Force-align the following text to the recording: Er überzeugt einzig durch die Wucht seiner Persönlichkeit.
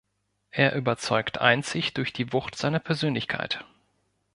Er 0.49 0.73
überzeugt 0.73 1.37
einzig 1.37 1.93
durch 1.93 2.11
die 2.11 2.33
Wucht 2.33 2.55
seiner 2.55 2.79
Persönlichkeit. 2.79 3.63